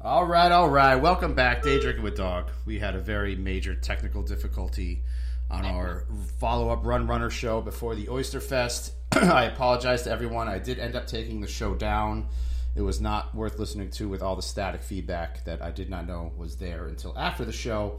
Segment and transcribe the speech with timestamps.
[0.00, 0.94] All right, all right.
[0.94, 2.50] Welcome back, Day Drinking with Dog.
[2.66, 5.02] We had a very major technical difficulty
[5.50, 6.04] on our
[6.38, 8.92] follow up Rum Runner show before the Oyster Fest.
[9.12, 10.48] I apologize to everyone.
[10.48, 12.28] I did end up taking the show down.
[12.74, 16.06] It was not worth listening to with all the static feedback that I did not
[16.06, 17.98] know was there until after the show.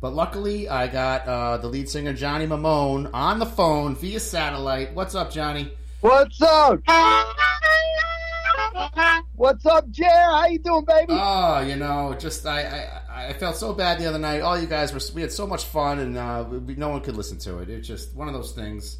[0.00, 4.94] But luckily, I got uh, the lead singer Johnny Mamone on the phone via satellite.
[4.94, 5.72] What's up, Johnny?
[6.00, 6.80] What's up?
[9.34, 10.04] What's up, Jer?
[10.06, 11.06] How you doing, baby?
[11.10, 14.40] Oh, you know, just I, I I felt so bad the other night.
[14.40, 17.16] All you guys were we had so much fun, and uh, we, no one could
[17.16, 17.68] listen to it.
[17.68, 18.98] It's just one of those things.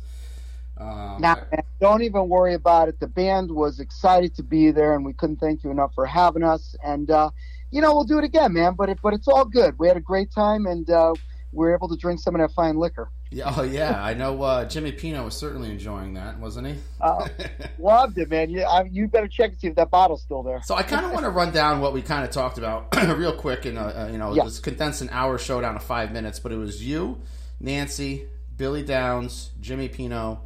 [0.78, 1.36] Um, now,
[1.80, 2.98] don't even worry about it.
[3.00, 6.42] The band was excited to be there, and we couldn't thank you enough for having
[6.42, 6.74] us.
[6.84, 7.30] And uh,
[7.70, 8.74] you know, we'll do it again, man.
[8.74, 9.78] But it, but it's all good.
[9.78, 11.14] We had a great time, and uh,
[11.52, 13.10] we are able to drink some of that fine liquor.
[13.32, 14.42] Yeah, oh yeah, I know.
[14.42, 16.74] Uh, Jimmy Pino was certainly enjoying that, wasn't he?
[17.00, 17.28] Uh,
[17.78, 18.50] loved it, man.
[18.50, 20.60] You, I, you better check and see if that bottle's still there.
[20.64, 23.32] So I kind of want to run down what we kind of talked about real
[23.32, 24.42] quick, and uh, you know, yeah.
[24.42, 26.40] let's condense an hour show down to five minutes.
[26.40, 27.20] But it was you,
[27.60, 30.40] Nancy, Billy Downs, Jimmy Pino,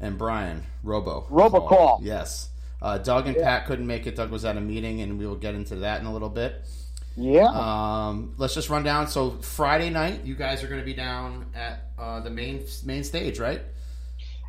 [0.00, 1.26] and Brian Robo.
[1.30, 1.98] Robocall.
[2.00, 2.48] Yes.
[2.80, 3.44] Uh, Doug and yeah.
[3.44, 4.16] Pat couldn't make it.
[4.16, 6.64] Doug was at a meeting, and we will get into that in a little bit.
[7.16, 7.46] Yeah.
[7.46, 9.08] Um, let's just run down.
[9.08, 13.04] So Friday night, you guys are going to be down at uh, the main main
[13.04, 13.62] stage, right?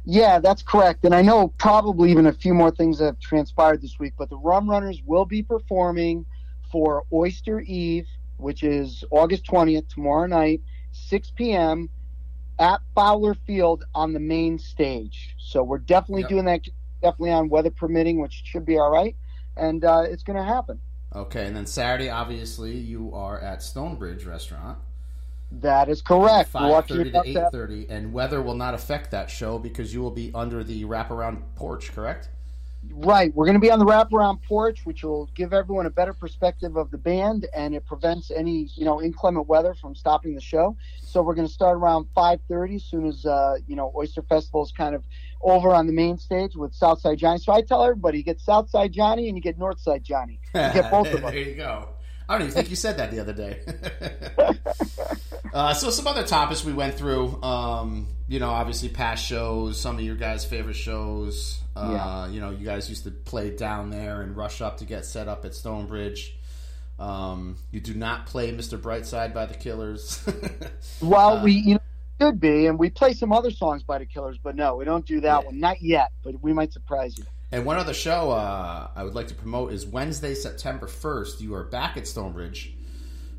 [0.06, 1.06] Yeah, that's correct.
[1.06, 4.38] And I know probably even a few more things have transpired this week, but the
[4.38, 6.25] Rum Runners will be performing
[6.72, 11.89] for Oyster Eve, which is August 20th, tomorrow night, 6 p.m.
[12.59, 15.36] at Fowler Field on the main stage.
[15.38, 16.30] So we're definitely yep.
[16.30, 16.61] doing that,
[17.02, 19.16] definitely on weather permitting, which should be all right.
[19.56, 20.80] And uh, it's going to happen.
[21.16, 24.80] Okay, and then Saturday, obviously, you are at Stonebridge Restaurant.
[25.52, 26.50] That is correct.
[26.50, 30.11] Five thirty to eight thirty, and weather will not affect that show because you will
[30.11, 31.94] be under the wraparound porch.
[31.94, 32.30] Correct.
[32.89, 33.34] Right.
[33.34, 36.76] We're going to be on the wraparound porch, which will give everyone a better perspective
[36.76, 40.75] of the band, and it prevents any you know inclement weather from stopping the show.
[41.02, 44.22] So we're going to start around five thirty, as soon as uh, you know Oyster
[44.22, 45.03] Festival is kind of
[45.41, 47.40] over on the main stage with Southside Johnny.
[47.40, 50.40] So I tell everybody, you get Southside Johnny and you get Northside Johnny.
[50.53, 51.31] You get both of them.
[51.31, 51.90] there you go.
[52.28, 53.59] I don't even think you said that the other day.
[55.53, 57.41] uh, so some other topics we went through.
[57.44, 61.59] Um, you know, obviously past shows, some of your guys' favorite shows.
[61.75, 62.28] Uh, yeah.
[62.28, 65.28] You know, you guys used to play down there and rush up to get set
[65.28, 66.38] up at Stonebridge.
[67.00, 68.79] Um, you do not play Mr.
[68.79, 70.23] Brightside by the Killers.
[71.01, 71.79] well, uh, we you know
[72.19, 75.06] could be, and we play some other songs by the Killers, but no, we don't
[75.06, 75.45] do that yeah.
[75.45, 75.59] one.
[75.59, 77.25] Not yet, but we might surprise you.
[77.51, 81.41] And one other show uh, I would like to promote is Wednesday, September 1st.
[81.41, 82.73] You are back at Stonebridge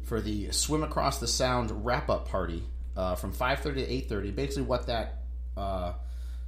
[0.04, 2.62] for the Swim Across the Sound wrap up party
[2.96, 4.34] uh, from 5.30 to 8.30.
[4.34, 5.22] Basically, what that
[5.56, 5.94] uh,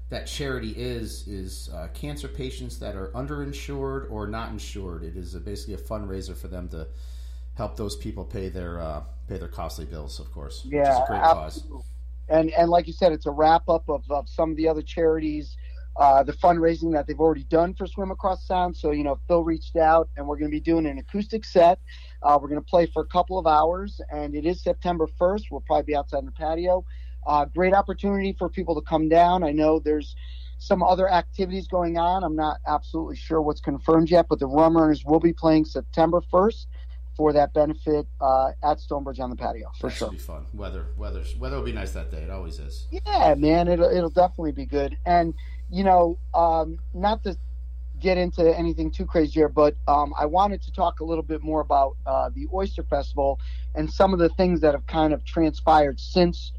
[0.09, 5.03] that charity is is uh, cancer patients that are underinsured or not insured.
[5.03, 6.87] It is a, basically a fundraiser for them to
[7.55, 10.21] help those people pay their uh, pay their costly bills.
[10.21, 11.77] Of course, yeah, which is a great absolutely.
[11.77, 11.85] cause.
[12.29, 14.83] And and like you said, it's a wrap up of, of some of the other
[14.83, 15.57] charities
[15.99, 18.77] uh, the fundraising that they've already done for Swim Across Sound.
[18.77, 21.79] So, you know, Phil reached out and we're going to be doing an acoustic set.
[22.23, 25.45] Uh, we're going to play for a couple of hours, and it is September 1st.
[25.51, 26.85] We'll probably be outside in the patio.
[27.27, 29.43] Uh, great opportunity for people to come down.
[29.43, 30.15] I know there's
[30.59, 32.23] some other activities going on.
[32.23, 36.23] I'm not absolutely sure what's confirmed yet, but the Rum Runners will be playing September
[36.33, 36.67] 1st
[37.17, 40.11] for that benefit uh, at Stonebridge on the patio for that sure.
[40.11, 40.47] Be fun.
[40.53, 42.23] Weather, weather, weather will be nice that day.
[42.23, 42.87] It always is.
[42.91, 44.97] Yeah, man, it'll it'll definitely be good.
[45.07, 45.35] And
[45.71, 47.37] you know, um, not to
[47.99, 51.43] get into anything too crazy here, but um, I wanted to talk a little bit
[51.43, 53.41] more about uh, the Oyster Festival
[53.75, 56.53] and some of the things that have kind of transpired since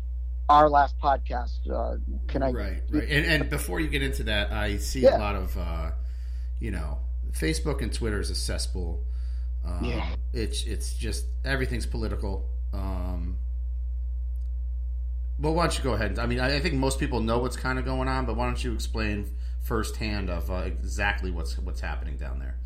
[0.49, 1.69] our last podcast.
[1.69, 1.97] Uh,
[2.27, 2.51] can I?
[2.51, 3.09] Right, right.
[3.09, 5.17] And, and, before you get into that, I see yeah.
[5.17, 5.91] a lot of, uh,
[6.59, 6.99] you know,
[7.31, 9.03] Facebook and Twitter is a cesspool.
[9.65, 10.15] Um, yeah.
[10.33, 12.49] It's it's just everything's political.
[12.73, 13.37] Um,
[15.39, 16.19] well, why don't you go ahead?
[16.19, 18.63] I mean, I think most people know what's kind of going on, but why don't
[18.63, 19.29] you explain
[19.61, 22.57] firsthand of uh, exactly what's what's happening down there?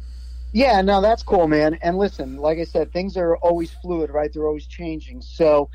[0.54, 1.76] Yeah, no, that's cool, man.
[1.82, 4.32] And listen, like I said, things are always fluid, right?
[4.34, 5.22] They're always changing.
[5.22, 5.70] So,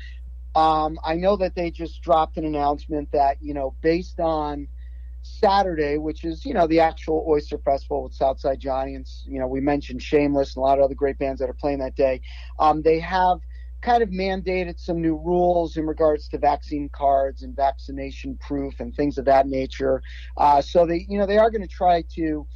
[0.57, 4.67] um, I know that they just dropped an announcement that you know, based on
[5.21, 9.47] Saturday, which is you know the actual Oyster Festival with Southside Johnny, and you know
[9.47, 12.21] we mentioned Shameless and a lot of other great bands that are playing that day.
[12.57, 13.37] Um, they have
[13.83, 18.95] kind of mandated some new rules in regards to vaccine cards and vaccination proof and
[18.95, 20.01] things of that nature.
[20.37, 22.47] Uh, so they, you know, they are going to try to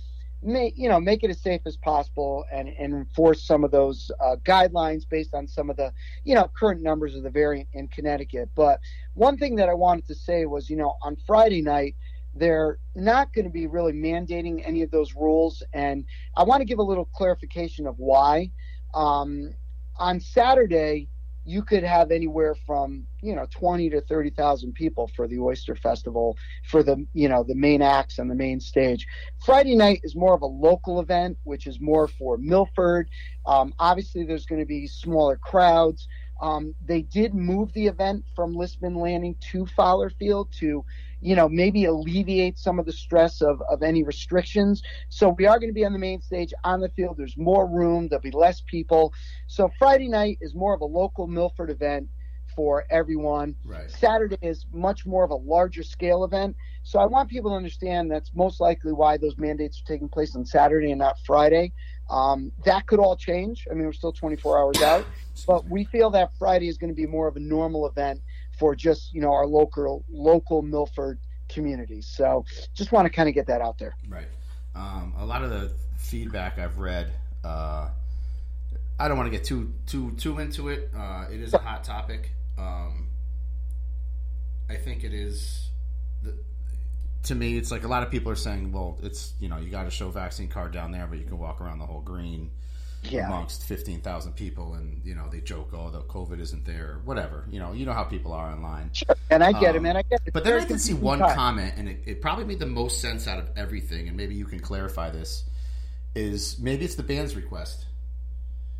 [0.44, 4.12] make, you know, make it as safe as possible and, and enforce some of those
[4.20, 5.94] uh, guidelines based on some of the,
[6.24, 8.50] you know, current numbers of the variant in Connecticut.
[8.56, 8.80] But
[9.14, 11.96] one thing that I wanted to say was, you know, on Friday night,
[12.34, 15.64] they're not going to be really mandating any of those rules.
[15.74, 16.06] And
[16.36, 18.52] I want to give a little clarification of why.
[18.94, 19.54] Um,
[19.98, 21.10] on Saturday,
[21.44, 26.38] you could have anywhere from you know 20 to 30,000 people for the Oyster Festival
[26.66, 29.08] for the you know the main acts and the main stage.
[29.44, 33.10] Friday night is more of a local event, which is more for Milford.
[33.46, 36.08] Um, obviously, there's going to be smaller crowds.
[36.42, 40.84] Um, they did move the event from Lisman Landing to Fowler Field to
[41.22, 44.82] you know, maybe alleviate some of the stress of, of any restrictions.
[45.10, 47.16] So we are going to be on the main stage on the field.
[47.18, 49.14] There's more room, there'll be less people.
[49.48, 52.10] So Friday night is more of a local Milford event
[52.56, 53.56] for everyone.
[53.64, 53.90] Right.
[53.90, 56.56] Saturday is much more of a larger scale event.
[56.84, 60.36] So I want people to understand that's most likely why those mandates are taking place
[60.36, 61.72] on Saturday and not Friday.
[62.12, 63.68] Um, that could all change.
[63.72, 65.06] I mean, we're still 24 hours out,
[65.48, 68.22] but we feel that Friday is going to be more of a normal event
[68.60, 71.18] for just you know our local local Milford
[71.48, 72.02] community.
[72.02, 73.96] So just want to kind of get that out there.
[74.10, 74.28] Right.
[74.76, 77.12] Um, a lot of the feedback I've read,
[77.44, 77.90] uh,
[79.00, 80.92] I don't want to get too too too into it.
[80.96, 82.32] Uh, it is a hot topic.
[82.58, 83.08] Um,
[84.70, 85.70] I think it is.
[86.24, 86.36] The,
[87.24, 89.70] to me, it's like a lot of people are saying, "Well, it's you know you
[89.70, 92.52] got to show vaccine card down there, but you can walk around the whole green."
[93.04, 93.28] yeah.
[93.28, 97.60] amongst 15,000 people and you know they joke oh the covid isn't there whatever you
[97.60, 99.16] know you know how people are online sure.
[99.30, 101.20] and i get um, it man i get it but then i can see one
[101.20, 101.36] time.
[101.36, 104.46] comment and it, it, probably made the most sense out of everything and maybe you
[104.46, 105.46] can clarify this
[106.16, 107.86] is maybe it's the band's request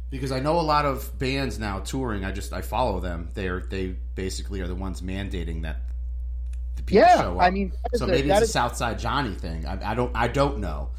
[0.10, 3.62] because i know a lot of bands now touring i just i follow them they're
[3.62, 5.78] they basically are the ones mandating that
[6.76, 7.42] the people yeah, show up.
[7.42, 10.60] i mean so maybe a, it's a southside johnny thing I, I don't i don't
[10.60, 10.90] know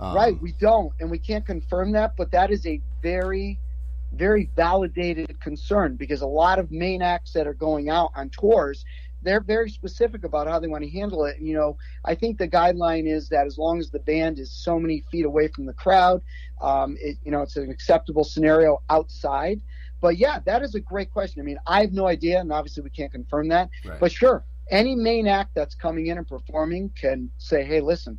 [0.00, 3.58] um, right, we don't, and we can't confirm that, but that is a very,
[4.14, 8.86] very validated concern because a lot of main acts that are going out on tours,
[9.22, 11.36] they're very specific about how they want to handle it.
[11.36, 11.76] And, you know,
[12.06, 15.26] I think the guideline is that as long as the band is so many feet
[15.26, 16.22] away from the crowd,
[16.62, 19.60] um, it, you know, it's an acceptable scenario outside.
[20.00, 21.42] But yeah, that is a great question.
[21.42, 23.68] I mean, I have no idea, and obviously we can't confirm that.
[23.84, 24.00] Right.
[24.00, 28.18] But sure, any main act that's coming in and performing can say, "Hey, listen,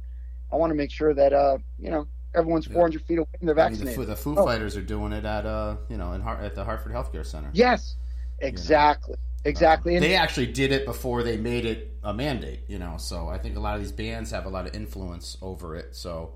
[0.52, 2.74] I want to make sure that uh, you know everyone's yeah.
[2.74, 3.96] 400 feet away and they're vaccinated.
[3.96, 4.46] I mean, the, the, Foo oh.
[4.46, 7.50] Fighters are doing it at uh, you know, in at the Hartford Healthcare Center.
[7.54, 7.96] Yes,
[8.40, 9.50] exactly, you know?
[9.50, 9.96] exactly.
[9.96, 12.62] Um, they actually did it before they made it a mandate.
[12.68, 15.38] You know, so I think a lot of these bands have a lot of influence
[15.42, 15.96] over it.
[15.96, 16.34] So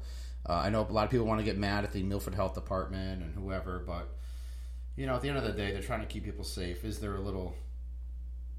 [0.48, 2.54] uh, I know a lot of people want to get mad at the Milford Health
[2.54, 4.10] Department and whoever, but
[4.96, 6.86] you know, at the end of the day, they're trying to keep people safe.
[6.86, 7.54] Is there a little,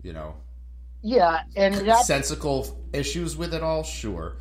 [0.02, 0.34] you know,
[1.06, 3.84] yeah, and sensical issues with it all?
[3.84, 4.36] Sure.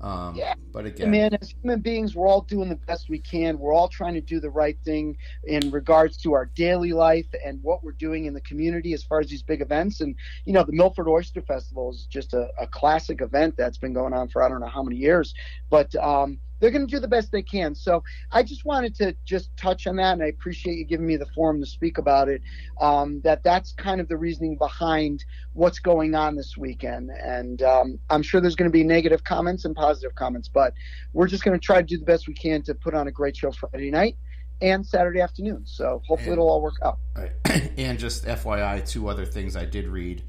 [0.00, 0.54] Um, yeah.
[0.72, 3.58] But again, man, as human beings, we're all doing the best we can.
[3.58, 7.60] We're all trying to do the right thing in regards to our daily life and
[7.62, 10.00] what we're doing in the community as far as these big events.
[10.00, 13.92] And, you know, the Milford Oyster Festival is just a, a classic event that's been
[13.92, 15.34] going on for I don't know how many years.
[15.70, 17.74] But, um, they're going to do the best they can.
[17.74, 18.02] So
[18.32, 21.26] I just wanted to just touch on that, and I appreciate you giving me the
[21.26, 22.42] forum to speak about it.
[22.80, 27.98] Um, that that's kind of the reasoning behind what's going on this weekend, and um,
[28.10, 30.74] I'm sure there's going to be negative comments and positive comments, but
[31.12, 33.12] we're just going to try to do the best we can to put on a
[33.12, 34.16] great show Friday night
[34.60, 35.62] and Saturday afternoon.
[35.64, 36.98] So hopefully and, it'll all work out.
[37.16, 37.32] Right.
[37.76, 40.22] and just FYI, two other things I did read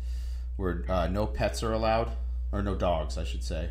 [0.58, 2.12] were uh, no pets are allowed,
[2.52, 3.70] or no dogs, I should say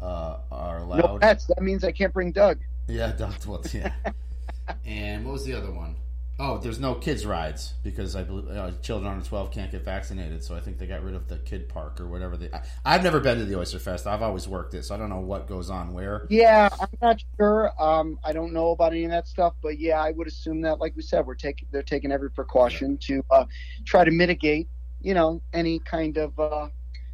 [0.00, 0.98] uh, are allowed.
[0.98, 1.46] No pets.
[1.46, 2.58] That means I can't bring Doug.
[2.88, 3.44] Yeah, Doug.
[3.46, 3.92] Well, yeah.
[4.84, 5.96] and what was the other one?
[6.42, 10.42] Oh, there's no kids rides because I believe uh, children under 12 can't get vaccinated.
[10.42, 12.38] So I think they got rid of the kid park or whatever.
[12.38, 12.48] They,
[12.82, 14.06] I, have never been to the Oyster Fest.
[14.06, 16.26] I've always worked it, so I don't know what goes on where.
[16.30, 17.70] Yeah, I'm not sure.
[17.78, 20.80] Um, I don't know about any of that stuff, but yeah, I would assume that,
[20.80, 23.16] like we said, we're taking they're taking every precaution yeah.
[23.16, 23.44] to uh,
[23.84, 24.66] try to mitigate,
[25.02, 26.68] you know, any kind of uh,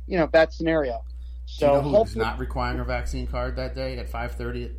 [0.07, 1.03] you know bad scenario.
[1.47, 4.73] So you know who's not requiring a vaccine card that day at five thirty?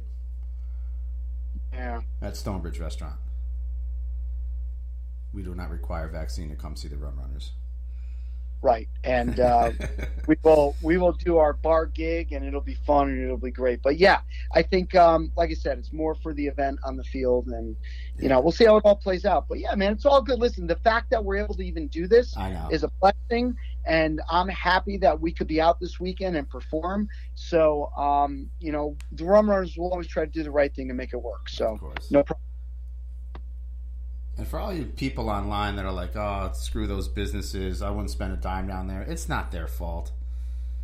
[1.74, 2.02] Yeah.
[2.22, 3.16] At Stonebridge Restaurant.
[5.34, 7.52] We do not require vaccine to come see the Rum Runners.
[8.62, 9.72] Right, and uh,
[10.28, 13.52] we will we will do our bar gig, and it'll be fun and it'll be
[13.52, 13.84] great.
[13.84, 14.22] But yeah,
[14.52, 17.76] I think, um, like I said, it's more for the event on the field, and
[18.20, 19.48] you know we'll see how it all plays out.
[19.48, 20.40] But yeah, man, it's all good.
[20.40, 22.36] Listen, the fact that we're able to even do this
[22.72, 23.56] is a blessing,
[23.88, 27.08] and I'm happy that we could be out this weekend and perform.
[27.36, 30.90] So, um, you know, the Rum Runners will always try to do the right thing
[30.90, 31.50] and make it work.
[31.50, 31.78] So,
[32.12, 32.44] no problem.
[34.38, 37.82] And for all you people online that are like, "Oh, screw those businesses.
[37.82, 40.12] I wouldn't spend a dime down there." It's not their fault.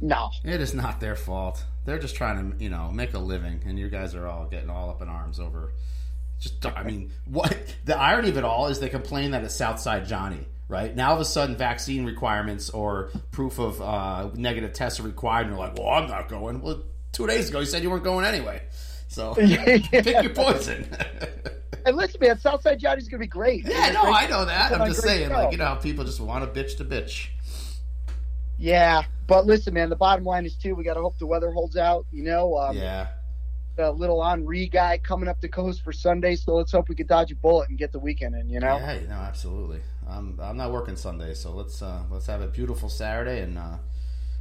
[0.01, 1.63] No, it is not their fault.
[1.85, 4.69] They're just trying to, you know, make a living, and you guys are all getting
[4.69, 5.71] all up in arms over.
[6.39, 10.07] Just, I mean, what the irony of it all is they complain that it's Southside
[10.07, 10.95] Johnny, right?
[10.95, 15.45] Now, all of a sudden, vaccine requirements or proof of uh, negative tests are required,
[15.45, 18.03] and you're like, "Well, I'm not going." Well, two days ago, you said you weren't
[18.03, 18.63] going anyway.
[19.07, 20.89] So pick your poison.
[21.85, 23.65] And listen, man, Southside Johnny's gonna be great.
[23.65, 24.71] Yeah, no, I know that.
[24.71, 25.33] I'm just saying, show.
[25.33, 27.27] like, you know, how people just want to bitch to bitch.
[28.57, 30.75] Yeah, but listen, man, the bottom line is too.
[30.75, 32.05] We got to hope the weather holds out.
[32.13, 33.07] You know, um, yeah.
[33.75, 37.07] The little Henri guy coming up the coast for Sunday, so let's hope we can
[37.07, 38.49] dodge a bullet and get the weekend in.
[38.49, 38.77] You know.
[38.77, 39.81] Yeah, no, absolutely.
[40.07, 43.77] I'm I'm not working Sunday, so let's uh, let's have a beautiful Saturday, and uh,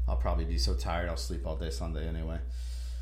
[0.06, 2.38] I'll probably be so tired I'll sleep all day Sunday anyway.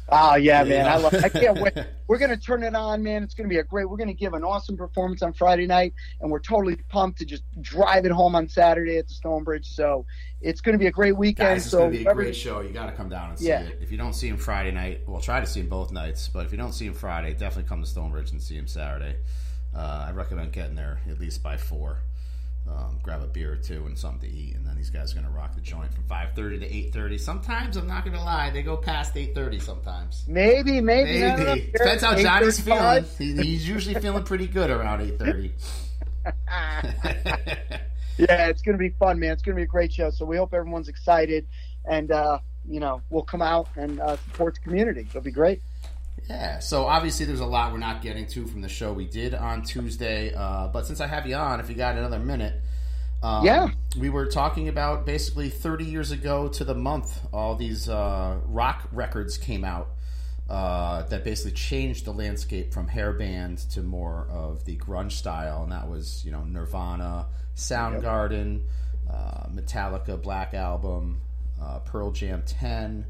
[0.08, 0.86] Oh yeah, man!
[0.86, 1.72] I, love, I can't wait.
[2.08, 3.22] We're gonna turn it on, man.
[3.22, 3.88] It's gonna be a great.
[3.88, 7.44] We're gonna give an awesome performance on Friday night, and we're totally pumped to just
[7.60, 9.66] drive it home on Saturday at the Stonebridge.
[9.66, 10.04] So
[10.40, 11.48] it's gonna be a great weekend.
[11.50, 12.60] Guys, it's so gonna be a great show.
[12.60, 13.60] You got to come down and see Yeah.
[13.60, 13.78] it.
[13.80, 16.26] If you don't see him Friday night, well, try to see him both nights.
[16.26, 19.14] But if you don't see him Friday, definitely come to Stonebridge and see him Saturday.
[19.72, 21.98] Uh, I recommend getting there at least by four.
[22.68, 25.16] Um, grab a beer or two and something to eat, and then these guys are
[25.16, 27.18] gonna rock the joint from five thirty to eight thirty.
[27.18, 29.58] Sometimes I'm not gonna lie, they go past eight thirty.
[29.58, 30.24] Sometimes.
[30.28, 31.20] maybe, maybe.
[31.20, 33.06] Maybe depends how Johnny's 8:35.
[33.06, 33.36] feeling.
[33.38, 35.52] He, he's usually feeling pretty good around eight thirty.
[38.18, 39.32] yeah, it's gonna be fun, man.
[39.32, 40.10] It's gonna be a great show.
[40.10, 41.46] So we hope everyone's excited,
[41.86, 42.38] and uh,
[42.68, 45.06] you know, we'll come out and uh, support the community.
[45.08, 45.60] It'll be great.
[46.30, 49.34] Yeah, so obviously there's a lot we're not getting to from the show we did
[49.34, 52.54] on Tuesday, uh, but since I have you on, if you got another minute,
[53.20, 53.70] um, Yeah.
[53.98, 58.86] we were talking about basically 30 years ago to the month, all these uh, rock
[58.92, 59.88] records came out
[60.48, 65.64] uh, that basically changed the landscape from hair band to more of the grunge style,
[65.64, 68.62] and that was you know Nirvana, Soundgarden,
[69.12, 71.20] uh, Metallica, Black Album,
[71.60, 73.04] uh, Pearl Jam 10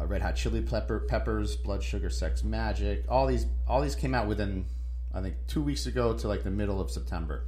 [0.00, 3.04] uh, Red Hot Chili Pepper, Peppers, Blood Sugar Sex Magik.
[3.08, 4.66] All these all these came out within
[5.12, 7.44] I think two weeks ago to like the middle of September.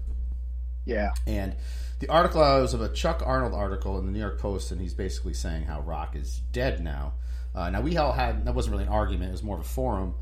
[0.84, 1.56] Yeah, And
[1.98, 4.94] the article was of a Chuck Arnold article in the New York Post, and he's
[4.94, 7.14] basically saying how rock is dead now.
[7.54, 9.68] Uh, now we all had that wasn't really an argument; it was more of a
[9.68, 10.14] forum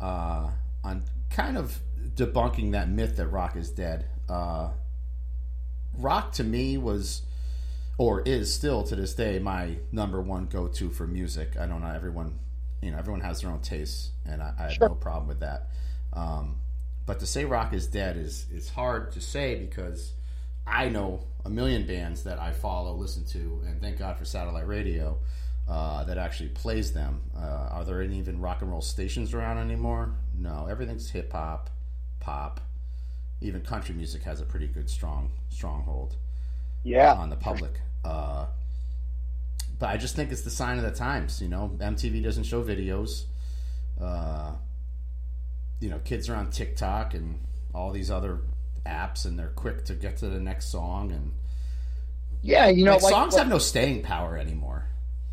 [0.00, 0.50] uh,
[0.82, 1.78] on kind of
[2.14, 4.06] debunking that myth that rock is dead.
[4.28, 4.70] Uh,
[5.96, 7.22] rock to me was
[7.98, 11.56] or is still to this day my number one go-to for music.
[11.58, 12.38] I don't know everyone,
[12.80, 14.88] you know, everyone has their own tastes, and I, I have Sure.
[14.88, 15.68] no problem with that.
[16.12, 16.56] Um,
[17.06, 20.12] but to say rock is dead is is hard to say because
[20.66, 24.66] I know a million bands that I follow, listen to, and thank God for satellite
[24.66, 25.18] radio
[25.68, 27.20] uh, that actually plays them.
[27.36, 27.40] Uh,
[27.72, 30.14] are there any even rock and roll stations around anymore?
[30.36, 31.70] No, everything's hip hop,
[32.20, 32.60] pop.
[33.40, 36.16] Even country music has a pretty good strong stronghold
[36.82, 37.72] yeah, on the public.
[38.04, 38.46] Uh,
[39.78, 41.40] but I just think it's the sign of the times.
[41.40, 43.24] You know, MTV doesn't show videos.
[44.00, 44.52] Uh,
[45.80, 47.38] you know, kids are on TikTok and
[47.74, 48.40] all these other
[48.86, 51.12] apps, and they're quick to get to the next song.
[51.12, 51.32] And
[52.42, 52.68] yeah.
[52.68, 54.84] You know, like, like, songs like- have no staying power anymore.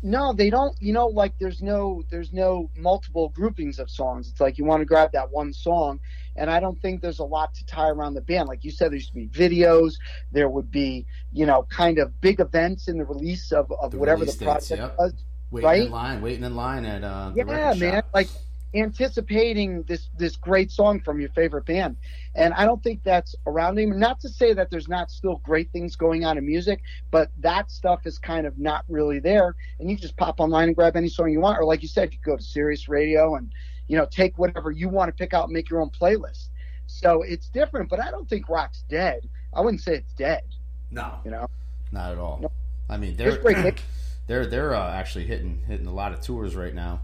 [0.02, 0.80] No, they don't.
[0.80, 4.28] You know, like there's no there's no multiple groupings of songs.
[4.28, 5.98] It's like you want to grab that one song,
[6.38, 8.48] and I don't think there's a lot to tie around the band.
[8.48, 9.94] Like you said, there used to be videos.
[10.32, 13.98] There would be you know kind of big events in the release of, of The
[13.98, 14.96] whatever the project yep.
[14.98, 15.14] was.
[15.50, 15.82] Waiting Right?
[15.84, 17.78] in line, waiting in line at uh, Yeah, man.
[17.78, 18.06] shop.
[18.12, 18.28] Like
[18.74, 21.96] anticipating this this great song from your favorite band,
[22.34, 23.98] and I don't think that's around him.
[23.98, 27.70] Not to say that there's not still great things going on in music, but that
[27.70, 29.54] stuff is kind of not really there.
[29.78, 32.12] And you just pop online and grab any song you want, or like you said,
[32.12, 33.50] you go to Sirius Radio and
[33.88, 36.48] you know take whatever you want to pick out and make your own playlist.
[36.86, 39.28] So it's different, but I don't think rock's dead.
[39.52, 40.42] I wouldn't say it's dead.
[40.90, 41.46] No, You know,
[41.92, 42.38] not at all.
[42.42, 42.50] No.
[42.88, 43.36] I mean, they're
[44.28, 47.00] they're they're uh, actually hitting hitting a lot of tours right now.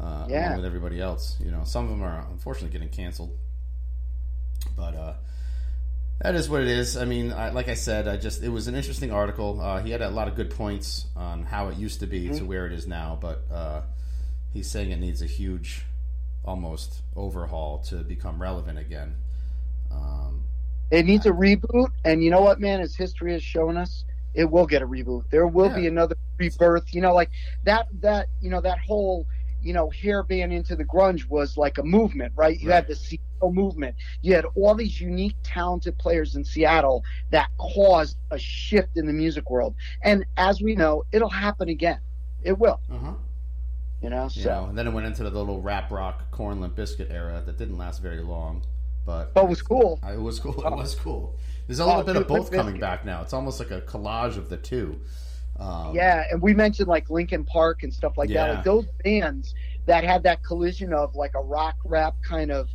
[0.00, 0.46] Uh, Yeah.
[0.48, 1.36] along with everybody else.
[1.42, 3.30] You know, some of them are unfortunately getting canceled,
[4.76, 5.14] but uh,
[6.20, 6.96] that is what it is.
[6.96, 9.60] I mean, I, like I said, I just it was an interesting article.
[9.60, 12.36] Uh, he had a lot of good points on how it used to be Mm-hmm.
[12.38, 13.80] to where it is now, but uh,
[14.52, 15.84] he's saying it needs a huge,
[16.46, 19.16] almost overhaul to become relevant again.
[19.90, 20.44] Um,
[20.90, 22.80] It needs a reboot, and you know what, man?
[22.80, 25.30] As history has shown us, it will get a reboot.
[25.30, 26.94] There will be another rebirth.
[26.94, 27.30] You know, like
[27.64, 27.88] that.
[28.00, 29.26] That you know that whole
[29.62, 32.58] you know hair band into the grunge was like a movement, right?
[32.60, 33.96] You had the Seattle movement.
[34.22, 39.12] You had all these unique, talented players in Seattle that caused a shift in the
[39.12, 39.74] music world.
[40.02, 42.00] And as we know, it'll happen again.
[42.42, 42.80] It will.
[42.90, 43.14] uh-huh.
[44.06, 44.24] You know.
[44.32, 47.10] You So, know, and then it went into the little rap rock Korn Limp Bizkit
[47.10, 48.62] era that didn't last very long,
[49.04, 49.98] but but it was cool.
[50.08, 50.54] It was cool.
[50.66, 51.36] It was cool.
[51.66, 53.22] There's a Oh, little bit of both coming back now.
[53.22, 55.00] It's almost like a collage of the two.
[55.58, 58.54] Um, Yeah, and we mentioned like Linkin Park and stuff like that.
[58.56, 59.54] Like those bands
[59.86, 62.68] that had that collision of like a rock rap kind of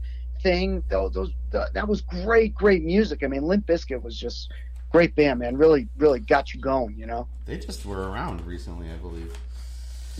[0.43, 0.83] thing.
[0.89, 3.23] Those, those that was great, great music.
[3.23, 4.51] I mean, Limp Bizkit was just
[4.91, 5.55] great band, man.
[5.55, 6.97] Really, really got you going.
[6.97, 7.27] You know?
[7.45, 9.33] they just were around recently, I believe,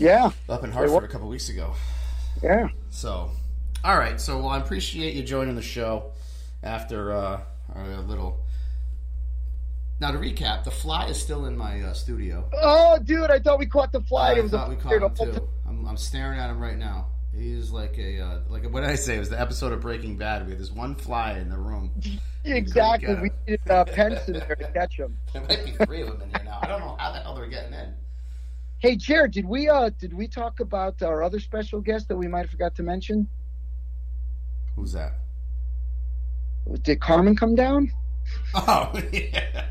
[0.02, 0.72] Yeah, up in.
[0.72, 1.74] Hartford a couple weeks ago.
[2.42, 2.70] yeah.
[2.90, 3.30] So,
[3.84, 4.20] all right.
[4.20, 6.12] So, well, I appreciate you joining the show.
[6.64, 7.42] after uh,
[7.76, 8.40] our little.
[10.00, 12.50] Now to recap, the fly is still in my uh, studio.
[12.60, 14.32] Oh, dude, I thought we caught the fly.
[14.32, 15.48] I it was thought a we caught him too.
[15.68, 17.06] I'm, I'm staring at him right now.
[17.36, 19.16] He's like a uh, like what did I say?
[19.16, 20.46] It was the episode of Breaking Bad.
[20.46, 21.92] We had this one fly in the room.
[22.44, 23.14] Exactly.
[23.14, 25.16] We needed uh, Pence in there to catch him.
[25.34, 26.58] There might be three of them in here now.
[26.60, 27.94] I don't know how the hell they're getting in.
[28.82, 32.28] Hey, Jared, did we uh did we talk about our other special guest that we
[32.28, 33.28] might have forgot to mention?
[34.76, 35.14] Who's that?
[36.82, 37.92] Did Carmen come down?
[38.56, 39.68] Oh yeah.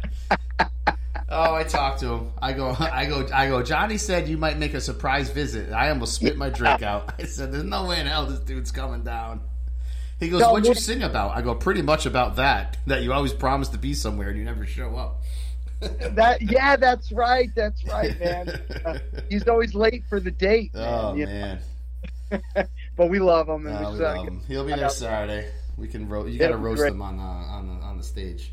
[1.28, 2.32] Oh, I talked to him.
[2.40, 3.62] I go, I go, I go.
[3.64, 5.72] Johnny said you might make a surprise visit.
[5.72, 7.14] I almost spit my drink out.
[7.18, 9.40] I said, "There's no way in hell this dude's coming down."
[10.20, 12.78] He goes, No, "What'd you sing about?" I go, "Pretty much about that.
[12.86, 15.22] That you always promise to be somewhere and you never show up."
[16.14, 18.48] That yeah, that's right, that's right, man.
[18.84, 18.98] Uh,
[19.30, 20.74] he's always late for the date.
[20.74, 21.60] Man, oh man,
[22.96, 23.66] but we love him.
[23.66, 24.42] And we uh, love him.
[24.46, 24.90] He'll be there.
[24.90, 25.50] Saturday.
[25.78, 26.92] We can ro- You got to roast great.
[26.92, 28.52] him on the on the on the stage.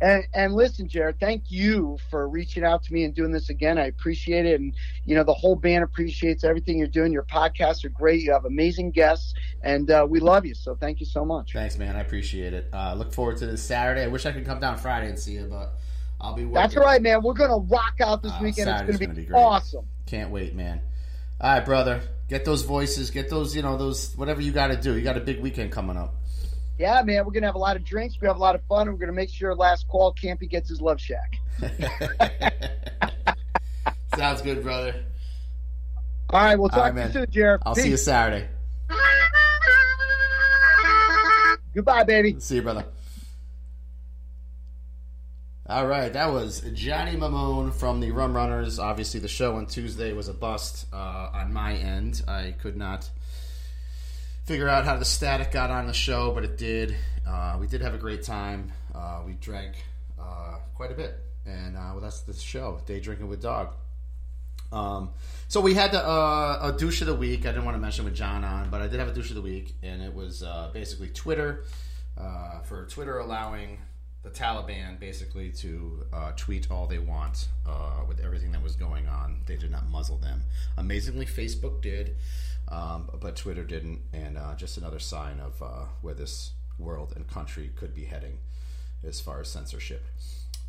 [0.00, 3.78] And, and listen, Jared, thank you for reaching out to me and doing this again.
[3.78, 4.60] I appreciate it.
[4.60, 4.74] And,
[5.06, 7.12] you know, the whole band appreciates everything you're doing.
[7.12, 8.20] Your podcasts are great.
[8.20, 9.32] You have amazing guests,
[9.62, 10.54] and uh, we love you.
[10.54, 11.54] So thank you so much.
[11.54, 11.96] Thanks, man.
[11.96, 12.68] I appreciate it.
[12.74, 14.02] Uh, look forward to this Saturday.
[14.02, 15.78] I wish I could come down Friday and see you, but
[16.20, 16.54] I'll be working.
[16.54, 17.22] That's right, man.
[17.22, 18.70] We're going to rock out this Uh, weekend.
[18.70, 19.86] It's going to gonna be, be awesome.
[20.06, 20.80] Can't wait, man.
[21.40, 22.00] All right, brother.
[22.28, 23.10] Get those voices.
[23.10, 24.96] Get those, you know, those whatever you got to do.
[24.96, 26.14] You got a big weekend coming up.
[26.78, 27.24] Yeah, man.
[27.24, 28.16] We're going to have a lot of drinks.
[28.20, 28.88] We have a lot of fun.
[28.88, 31.36] And we're going to make sure last call Campy gets his love shack.
[34.16, 35.04] Sounds good, brother.
[36.30, 36.58] All right.
[36.58, 37.06] We'll talk right, to man.
[37.08, 37.60] you soon, Jared.
[37.66, 37.84] I'll Peace.
[37.84, 38.48] see you Saturday.
[41.74, 42.36] Goodbye, baby.
[42.40, 42.86] See you, brother.
[45.68, 48.78] All right, that was Johnny Mamone from the Rum Runners.
[48.78, 52.22] Obviously, the show on Tuesday was a bust uh, on my end.
[52.28, 53.10] I could not
[54.44, 56.94] figure out how the static got on the show, but it did.
[57.26, 58.70] Uh, we did have a great time.
[58.94, 59.74] Uh, we drank
[60.20, 63.74] uh, quite a bit, and uh, well, that's the show, Day Drinking with Dog.
[64.70, 65.10] Um,
[65.48, 67.40] so we had the, uh, a douche of the week.
[67.40, 69.34] I didn't want to mention with John on, but I did have a douche of
[69.34, 71.64] the week, and it was basically Twitter
[72.62, 73.78] for Twitter allowing
[74.26, 79.06] the Taliban basically to uh, tweet all they want uh, with everything that was going
[79.06, 79.38] on.
[79.46, 80.42] They did not muzzle them.
[80.76, 82.16] Amazingly, Facebook did,
[82.68, 87.28] um, but Twitter didn't, and uh, just another sign of uh, where this world and
[87.28, 88.38] country could be heading
[89.06, 90.04] as far as censorship.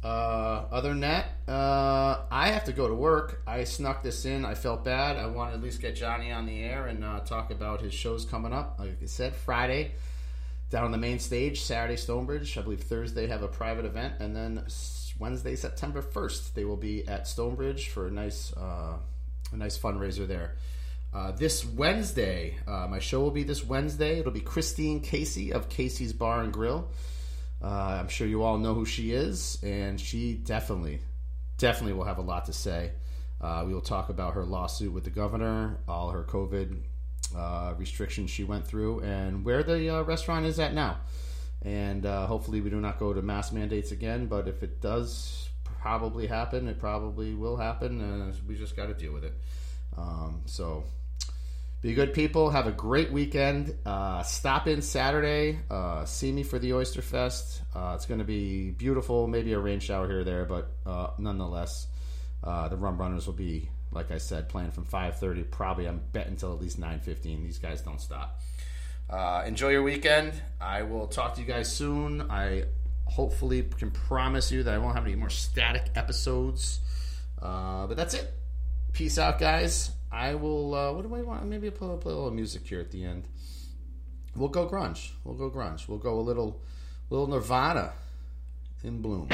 [0.03, 3.41] Uh, other than that, uh, I have to go to work.
[3.47, 4.45] I snuck this in.
[4.45, 5.17] I felt bad.
[5.17, 8.23] I want to at least get Johnny on the air and talk about his shows
[8.23, 8.75] coming up.
[8.77, 9.93] Like I said, Friday
[10.69, 12.57] down on the main stage, Saturday Stonebridge.
[12.57, 14.63] I believe Thursday have a private event, and then
[15.19, 18.97] Wednesday, September first, they will be at Stonebridge for a nice, uh,
[19.51, 20.55] a nice fundraiser there.
[21.13, 24.19] Uh, this Wednesday, uh, my show will be this Wednesday.
[24.19, 26.89] It'll be Christine Casey of Casey's Bar and Grill.
[27.63, 31.01] Uh, I'm sure you all know who she is, and she definitely,
[31.57, 32.91] definitely will have a lot to say.
[33.39, 36.77] Uh, we will talk about her lawsuit with the governor, all her COVID
[37.35, 40.97] uh, restrictions she went through, and where the uh, restaurant is at now.
[41.63, 44.27] And uh, hopefully, we do not go to mask mandates again.
[44.27, 48.93] But if it does probably happen, it probably will happen, and we just got to
[48.93, 49.33] deal with it.
[49.97, 50.83] Um, so
[51.81, 52.49] be good people.
[52.49, 53.75] Have a great weekend.
[53.85, 55.59] Uh, stop in Saturday.
[55.69, 57.61] Uh, see me for the Oyster Fest.
[57.75, 59.27] Uh, it's going to be beautiful.
[59.27, 61.87] Maybe a rain shower here or there, but uh, nonetheless,
[62.43, 65.49] uh, the Rum Runners will be, like I said, playing from 5:30.
[65.49, 67.43] Probably, I'm betting until at least 9:15.
[67.43, 68.41] These guys don't stop.
[69.09, 70.33] Uh, enjoy your weekend.
[70.59, 72.29] I will talk to you guys soon.
[72.29, 72.65] I
[73.05, 76.81] hopefully can promise you that I won't have any more static episodes.
[77.41, 78.33] Uh, but that's it.
[78.93, 79.91] Peace out, guys.
[80.11, 80.73] I will.
[80.73, 81.45] Uh, what do I want?
[81.45, 83.27] Maybe play, play a little music here at the end.
[84.35, 85.11] We'll go grunge.
[85.23, 85.87] We'll go grunge.
[85.87, 86.61] We'll go a little,
[87.09, 87.93] little Nirvana
[88.83, 89.29] in bloom.